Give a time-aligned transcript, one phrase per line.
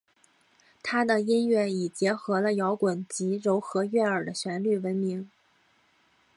[0.81, 5.29] 她的音乐以结合了摇滚及柔和悦耳的旋律闻名。